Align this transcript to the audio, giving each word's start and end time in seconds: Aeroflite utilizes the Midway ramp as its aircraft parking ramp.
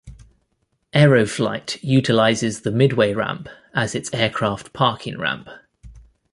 Aeroflite 0.95 1.77
utilizes 1.83 2.61
the 2.61 2.71
Midway 2.71 3.13
ramp 3.13 3.47
as 3.75 3.93
its 3.93 4.11
aircraft 4.13 4.73
parking 4.73 5.19
ramp. 5.19 5.47